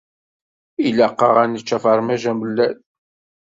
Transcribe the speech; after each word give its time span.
Ilaq-aɣ 0.87 1.35
ad 1.43 1.49
nečč 1.49 1.69
afermaj 1.77 2.23
amellal. 2.31 2.75